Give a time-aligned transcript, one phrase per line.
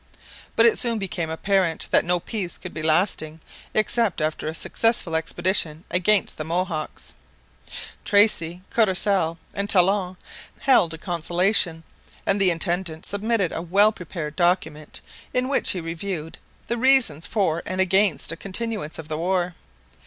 [0.55, 3.39] But it soon became apparent that no peace could be lasting
[3.75, 7.13] except after a successful expedition against the Mohawks.
[8.03, 10.17] Tracy, Courcelle, and Talon
[10.61, 11.83] held a consultation,
[12.25, 15.01] and the intendant submitted a well prepared document
[15.35, 19.53] in which he reviewed the reasons for and against a continuance of the war.